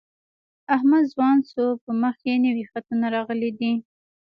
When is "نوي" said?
2.45-2.65